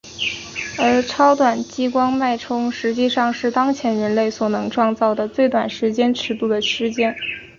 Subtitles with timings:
[0.79, 7.15] 而超短激光脉冲实际上是当前人类所能创造的最短时间尺度的事件。